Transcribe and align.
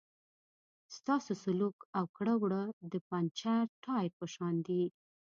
ستاسو 0.97 1.31
سلوک 1.43 1.77
او 1.97 2.05
کړه 2.17 2.33
وړه 2.41 2.63
د 2.91 2.93
پنچر 3.09 3.63
ټایر 3.83 4.11
په 4.19 4.25
شان 4.33 4.55
دي. 4.67 4.83